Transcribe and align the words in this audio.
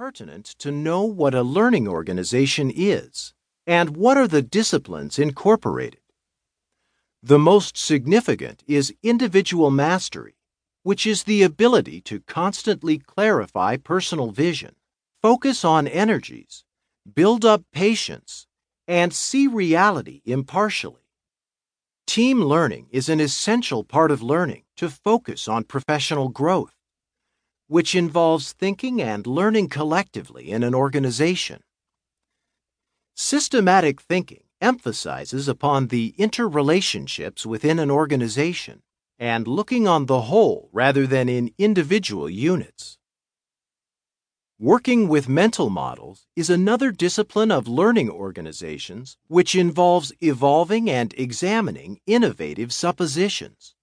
pertinent 0.00 0.46
to 0.46 0.70
know 0.70 1.02
what 1.04 1.34
a 1.34 1.42
learning 1.42 1.86
organization 1.86 2.72
is 2.74 3.34
and 3.66 3.98
what 3.98 4.16
are 4.16 4.26
the 4.26 4.40
disciplines 4.40 5.18
incorporated. 5.18 6.00
The 7.22 7.38
most 7.38 7.76
significant 7.76 8.64
is 8.66 8.94
individual 9.02 9.70
mastery, 9.70 10.36
which 10.84 11.06
is 11.06 11.24
the 11.24 11.42
ability 11.42 12.00
to 12.00 12.20
constantly 12.20 12.96
clarify 12.96 13.76
personal 13.76 14.30
vision, 14.30 14.74
focus 15.20 15.66
on 15.66 15.86
energies, 15.86 16.64
build 17.14 17.44
up 17.44 17.62
patience, 17.70 18.46
and 18.88 19.12
see 19.12 19.46
reality 19.46 20.22
impartially. 20.24 21.10
Team 22.06 22.40
learning 22.40 22.86
is 22.90 23.10
an 23.10 23.20
essential 23.20 23.84
part 23.84 24.10
of 24.10 24.22
learning 24.22 24.62
to 24.78 24.88
focus 24.88 25.46
on 25.46 25.64
professional 25.64 26.30
growth, 26.30 26.72
which 27.70 27.94
involves 27.94 28.50
thinking 28.50 29.00
and 29.00 29.28
learning 29.28 29.68
collectively 29.68 30.50
in 30.50 30.64
an 30.64 30.74
organization. 30.74 31.62
Systematic 33.14 34.00
thinking 34.00 34.42
emphasizes 34.60 35.46
upon 35.46 35.86
the 35.86 36.12
interrelationships 36.18 37.46
within 37.46 37.78
an 37.78 37.88
organization 37.88 38.82
and 39.20 39.46
looking 39.46 39.86
on 39.86 40.06
the 40.06 40.22
whole 40.22 40.68
rather 40.72 41.06
than 41.06 41.28
in 41.28 41.54
individual 41.58 42.28
units. 42.28 42.98
Working 44.58 45.06
with 45.06 45.28
mental 45.28 45.70
models 45.70 46.26
is 46.34 46.50
another 46.50 46.90
discipline 46.90 47.52
of 47.52 47.68
learning 47.68 48.10
organizations 48.10 49.16
which 49.28 49.54
involves 49.54 50.12
evolving 50.20 50.90
and 50.90 51.14
examining 51.16 52.00
innovative 52.04 52.72
suppositions. 52.72 53.76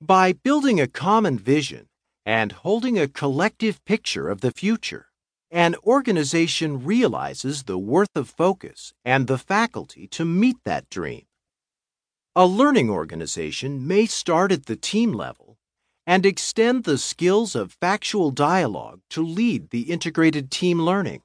By 0.00 0.32
building 0.32 0.80
a 0.80 0.88
common 0.88 1.38
vision 1.38 1.86
and 2.24 2.52
holding 2.52 2.98
a 2.98 3.08
collective 3.08 3.84
picture 3.84 4.28
of 4.28 4.40
the 4.40 4.52
future, 4.52 5.06
an 5.50 5.74
organization 5.84 6.84
realizes 6.84 7.64
the 7.64 7.78
worth 7.78 8.14
of 8.14 8.28
focus 8.28 8.92
and 9.04 9.26
the 9.26 9.38
faculty 9.38 10.06
to 10.06 10.24
meet 10.24 10.56
that 10.64 10.88
dream. 10.90 11.26
A 12.36 12.46
learning 12.46 12.88
organization 12.88 13.86
may 13.86 14.06
start 14.06 14.52
at 14.52 14.66
the 14.66 14.76
team 14.76 15.12
level 15.12 15.58
and 16.06 16.24
extend 16.24 16.84
the 16.84 16.98
skills 16.98 17.54
of 17.54 17.72
factual 17.80 18.30
dialogue 18.30 19.00
to 19.10 19.24
lead 19.24 19.70
the 19.70 19.82
integrated 19.82 20.50
team 20.50 20.80
learning. 20.80 21.22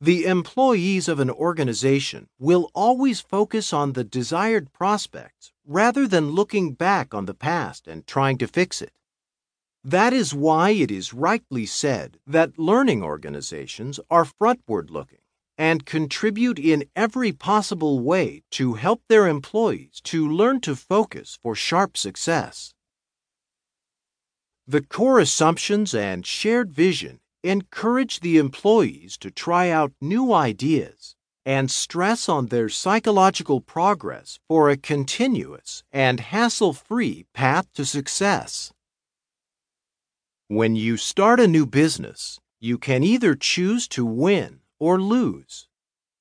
The 0.00 0.24
employees 0.24 1.06
of 1.06 1.20
an 1.20 1.30
organization 1.30 2.28
will 2.40 2.70
always 2.74 3.20
focus 3.20 3.72
on 3.72 3.92
the 3.92 4.02
desired 4.02 4.72
prospects 4.72 5.52
rather 5.64 6.08
than 6.08 6.32
looking 6.32 6.74
back 6.74 7.14
on 7.14 7.26
the 7.26 7.34
past 7.34 7.86
and 7.86 8.04
trying 8.04 8.38
to 8.38 8.48
fix 8.48 8.82
it. 8.82 8.92
That 9.84 10.12
is 10.12 10.32
why 10.32 10.70
it 10.70 10.90
is 10.92 11.12
rightly 11.12 11.66
said 11.66 12.18
that 12.26 12.58
learning 12.58 13.02
organizations 13.02 13.98
are 14.08 14.24
frontward 14.24 14.90
looking 14.90 15.18
and 15.58 15.84
contribute 15.84 16.58
in 16.58 16.84
every 16.94 17.32
possible 17.32 17.98
way 18.00 18.42
to 18.52 18.74
help 18.74 19.02
their 19.08 19.26
employees 19.26 20.00
to 20.04 20.28
learn 20.28 20.60
to 20.60 20.76
focus 20.76 21.38
for 21.42 21.54
sharp 21.54 21.96
success. 21.96 22.74
The 24.66 24.82
core 24.82 25.18
assumptions 25.18 25.94
and 25.94 26.24
shared 26.24 26.72
vision 26.72 27.20
encourage 27.42 28.20
the 28.20 28.38
employees 28.38 29.18
to 29.18 29.30
try 29.32 29.68
out 29.68 29.92
new 30.00 30.32
ideas 30.32 31.16
and 31.44 31.68
stress 31.68 32.28
on 32.28 32.46
their 32.46 32.68
psychological 32.68 33.60
progress 33.60 34.38
for 34.46 34.70
a 34.70 34.76
continuous 34.76 35.82
and 35.90 36.20
hassle 36.20 36.72
free 36.72 37.26
path 37.34 37.66
to 37.74 37.84
success. 37.84 38.72
When 40.52 40.76
you 40.76 40.98
start 40.98 41.40
a 41.40 41.48
new 41.48 41.64
business, 41.64 42.38
you 42.60 42.76
can 42.76 43.02
either 43.02 43.34
choose 43.34 43.88
to 43.88 44.04
win 44.04 44.60
or 44.78 45.00
lose. 45.00 45.66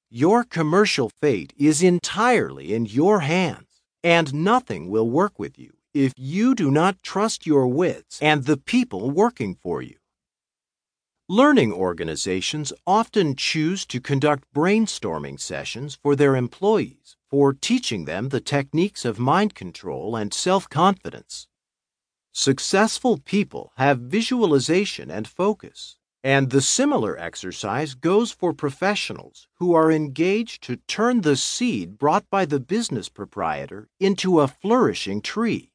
Your 0.10 0.46
commercial 0.46 1.12
fate 1.20 1.52
is 1.58 1.84
entirely 1.84 2.74
in 2.74 2.86
your 2.86 3.20
hands, 3.20 3.82
and 4.02 4.34
nothing 4.34 4.90
will 4.90 5.10
work 5.10 5.38
with 5.38 5.60
you 5.60 5.74
if 5.94 6.14
you 6.16 6.56
do 6.56 6.72
not 6.72 7.04
trust 7.04 7.46
your 7.46 7.68
wits 7.68 8.22
and 8.22 8.46
the 8.46 8.56
people 8.56 9.12
working 9.12 9.54
for 9.54 9.82
you. 9.82 9.98
Learning 11.28 11.74
organizations 11.74 12.72
often 12.88 13.36
choose 13.36 13.86
to 13.88 14.00
conduct 14.00 14.46
brainstorming 14.56 15.42
sessions 15.42 15.98
for 16.02 16.16
their 16.16 16.38
employees 16.38 17.18
for 17.30 17.52
teaching 17.52 18.06
them 18.06 18.30
the 18.30 18.40
techniques 18.40 19.04
of 19.04 19.20
mind 19.20 19.56
control 19.56 20.16
and 20.16 20.34
self 20.34 20.70
confidence. 20.70 21.50
Successful 22.34 23.18
people 23.18 23.74
have 23.76 24.00
visualization 24.00 25.12
and 25.12 25.28
focus, 25.28 25.98
and 26.24 26.50
the 26.50 26.62
similar 26.62 27.20
exercise 27.20 27.94
goes 27.94 28.32
for 28.32 28.54
professionals 28.54 29.50
who 29.56 29.74
are 29.74 29.92
engaged 29.92 30.64
to 30.64 30.78
turn 30.88 31.22
the 31.22 31.36
seed 31.36 31.98
brought 31.98 32.30
by 32.30 32.46
the 32.46 32.60
business 32.60 33.10
proprietor 33.10 33.90
into 34.00 34.40
a 34.40 34.48
flourishing 34.48 35.22
tree. 35.22 35.74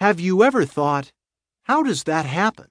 Have 0.00 0.18
you 0.18 0.42
ever 0.42 0.64
thought, 0.64 1.12
how 1.64 1.84
does 1.84 2.02
that 2.04 2.26
happen? 2.26 2.70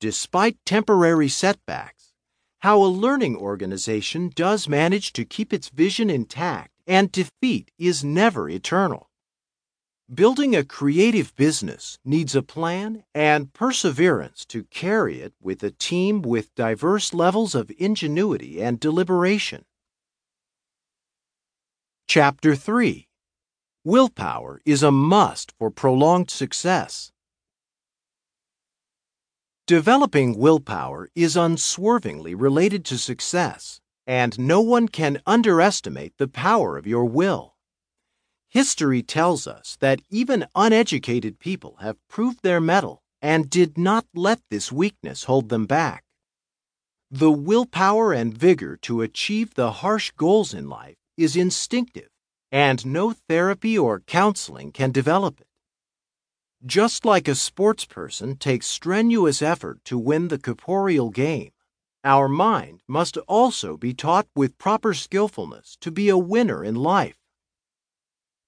Despite 0.00 0.58
temporary 0.66 1.28
setbacks, 1.28 2.12
how 2.58 2.82
a 2.82 2.86
learning 2.86 3.36
organization 3.36 4.32
does 4.34 4.68
manage 4.68 5.12
to 5.12 5.24
keep 5.24 5.52
its 5.52 5.68
vision 5.68 6.10
intact 6.10 6.72
and 6.88 7.12
defeat 7.12 7.70
is 7.78 8.02
never 8.02 8.48
eternal. 8.48 9.10
Building 10.12 10.54
a 10.54 10.64
creative 10.64 11.34
business 11.36 11.98
needs 12.04 12.34
a 12.34 12.42
plan 12.42 13.04
and 13.14 13.52
perseverance 13.52 14.44
to 14.46 14.64
carry 14.64 15.20
it 15.20 15.32
with 15.40 15.62
a 15.62 15.70
team 15.70 16.22
with 16.22 16.54
diverse 16.54 17.14
levels 17.14 17.54
of 17.54 17.70
ingenuity 17.78 18.60
and 18.60 18.78
deliberation. 18.78 19.64
Chapter 22.08 22.54
3 22.54 23.08
Willpower 23.84 24.60
is 24.66 24.82
a 24.82 24.90
must 24.90 25.52
for 25.58 25.70
prolonged 25.70 26.30
success. 26.30 27.10
Developing 29.66 30.36
willpower 30.36 31.08
is 31.14 31.36
unswervingly 31.36 32.34
related 32.34 32.84
to 32.84 32.98
success, 32.98 33.80
and 34.06 34.38
no 34.38 34.60
one 34.60 34.88
can 34.88 35.22
underestimate 35.26 36.18
the 36.18 36.28
power 36.28 36.76
of 36.76 36.86
your 36.86 37.06
will. 37.06 37.51
History 38.52 39.02
tells 39.02 39.46
us 39.46 39.78
that 39.80 40.02
even 40.10 40.44
uneducated 40.54 41.38
people 41.38 41.76
have 41.80 41.96
proved 42.06 42.42
their 42.42 42.60
mettle 42.60 43.02
and 43.22 43.48
did 43.48 43.78
not 43.78 44.04
let 44.14 44.40
this 44.50 44.70
weakness 44.70 45.24
hold 45.24 45.48
them 45.48 45.64
back. 45.64 46.04
The 47.10 47.30
willpower 47.30 48.12
and 48.12 48.36
vigor 48.36 48.76
to 48.82 49.00
achieve 49.00 49.54
the 49.54 49.72
harsh 49.72 50.10
goals 50.18 50.52
in 50.52 50.68
life 50.68 50.98
is 51.16 51.34
instinctive 51.34 52.10
and 52.50 52.84
no 52.84 53.14
therapy 53.26 53.78
or 53.78 54.00
counseling 54.00 54.70
can 54.70 54.92
develop 54.92 55.40
it. 55.40 55.46
Just 56.66 57.06
like 57.06 57.28
a 57.28 57.34
sports 57.34 57.86
person 57.86 58.36
takes 58.36 58.66
strenuous 58.66 59.40
effort 59.40 59.82
to 59.86 59.96
win 59.96 60.28
the 60.28 60.38
corporeal 60.38 61.08
game, 61.08 61.52
our 62.04 62.28
mind 62.28 62.82
must 62.86 63.16
also 63.16 63.78
be 63.78 63.94
taught 63.94 64.28
with 64.36 64.58
proper 64.58 64.92
skillfulness 64.92 65.78
to 65.80 65.90
be 65.90 66.10
a 66.10 66.18
winner 66.18 66.62
in 66.62 66.74
life. 66.74 67.21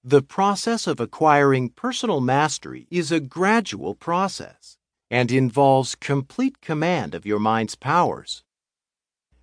The 0.07 0.21
process 0.21 0.85
of 0.85 0.99
acquiring 0.99 1.69
personal 1.69 2.21
mastery 2.21 2.85
is 2.91 3.11
a 3.11 3.19
gradual 3.19 3.95
process 3.95 4.77
and 5.09 5.31
involves 5.31 5.95
complete 5.95 6.61
command 6.61 7.15
of 7.15 7.25
your 7.25 7.39
mind's 7.39 7.73
powers. 7.73 8.43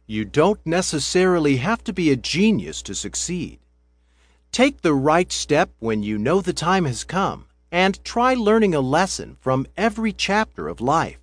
You 0.07 0.25
don't 0.25 0.65
necessarily 0.65 1.57
have 1.57 1.83
to 1.83 1.93
be 1.93 2.13
a 2.13 2.17
genius 2.17 2.81
to 2.83 2.95
succeed. 2.95 3.59
Take 4.53 4.83
the 4.83 4.95
right 4.95 5.33
step 5.33 5.71
when 5.81 6.05
you 6.05 6.17
know 6.17 6.41
the 6.41 6.53
time 6.53 6.85
has 6.85 7.03
come 7.03 7.47
and 7.73 7.99
try 8.05 8.35
learning 8.35 8.73
a 8.73 8.81
lesson 8.81 9.39
from 9.41 9.67
every 9.77 10.13
chapter 10.13 10.69
of 10.69 10.81
life. 10.81 11.19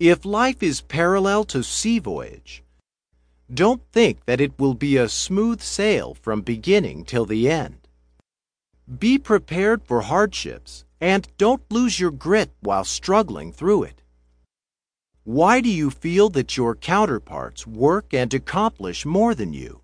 If 0.00 0.24
life 0.24 0.60
is 0.60 0.80
parallel 0.80 1.44
to 1.44 1.62
sea 1.62 2.00
voyage, 2.00 2.64
don't 3.54 3.82
think 3.92 4.24
that 4.24 4.40
it 4.40 4.58
will 4.58 4.74
be 4.74 4.96
a 4.96 5.08
smooth 5.08 5.60
sail 5.60 6.14
from 6.14 6.40
beginning 6.40 7.04
till 7.04 7.26
the 7.26 7.48
end. 7.48 7.81
Be 8.98 9.16
prepared 9.16 9.82
for 9.84 10.02
hardships 10.02 10.84
and 11.00 11.28
don't 11.38 11.62
lose 11.70 11.98
your 11.98 12.10
grit 12.10 12.50
while 12.60 12.84
struggling 12.84 13.52
through 13.52 13.84
it. 13.84 14.02
Why 15.24 15.60
do 15.60 15.70
you 15.70 15.90
feel 15.90 16.28
that 16.30 16.56
your 16.56 16.74
counterparts 16.74 17.66
work 17.66 18.12
and 18.12 18.34
accomplish 18.34 19.06
more 19.06 19.34
than 19.34 19.52
you? 19.52 19.82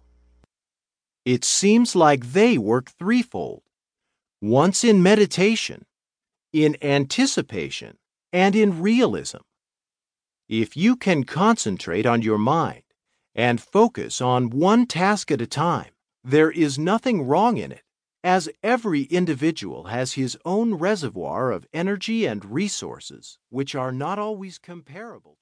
It 1.24 1.44
seems 1.44 1.94
like 1.94 2.32
they 2.32 2.58
work 2.58 2.90
threefold 2.90 3.62
once 4.42 4.84
in 4.84 5.02
meditation, 5.02 5.86
in 6.52 6.76
anticipation, 6.82 7.98
and 8.32 8.54
in 8.56 8.82
realism. 8.82 9.38
If 10.48 10.76
you 10.76 10.96
can 10.96 11.24
concentrate 11.24 12.04
on 12.04 12.22
your 12.22 12.38
mind 12.38 12.82
and 13.34 13.60
focus 13.60 14.20
on 14.20 14.50
one 14.50 14.86
task 14.86 15.30
at 15.30 15.40
a 15.40 15.46
time, 15.46 15.92
there 16.24 16.50
is 16.50 16.78
nothing 16.78 17.26
wrong 17.26 17.56
in 17.56 17.72
it, 17.72 17.82
as 18.24 18.48
every 18.62 19.02
individual 19.02 19.84
has 19.84 20.14
his 20.14 20.36
own 20.44 20.74
reservoir 20.74 21.52
of 21.52 21.66
energy 21.72 22.26
and 22.26 22.44
resources 22.44 23.38
which 23.50 23.74
are 23.74 23.92
not 23.92 24.18
always 24.18 24.58
comparable. 24.58 25.36